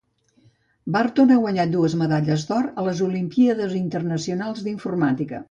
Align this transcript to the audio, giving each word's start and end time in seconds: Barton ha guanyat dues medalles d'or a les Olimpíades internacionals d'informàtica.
Barton 0.95 1.33
ha 1.35 1.37
guanyat 1.43 1.75
dues 1.75 1.95
medalles 1.99 2.47
d'or 2.53 2.71
a 2.73 2.87
les 2.89 3.05
Olimpíades 3.09 3.77
internacionals 3.83 4.67
d'informàtica. 4.71 5.37